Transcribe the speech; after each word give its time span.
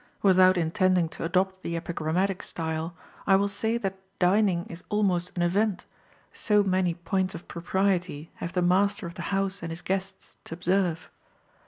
Without 0.23 0.57
intending 0.57 1.07
to 1.09 1.23
adopt 1.23 1.61
the 1.61 1.75
epigrammatic 1.75 2.41
style, 2.41 2.95
I 3.27 3.35
will 3.35 3.47
say 3.47 3.77
that 3.77 3.99
dining 4.17 4.65
is 4.65 4.83
almost 4.89 5.31
an 5.35 5.43
event, 5.43 5.85
so 6.33 6.63
many 6.63 6.95
points 6.95 7.35
of 7.35 7.47
propriety 7.47 8.31
have 8.37 8.53
the 8.53 8.63
master 8.63 9.05
of 9.05 9.13
the 9.13 9.21
house 9.29 9.61
and 9.61 9.71
his 9.71 9.83
guests 9.83 10.37
to 10.45 10.55
observe. 10.55 11.11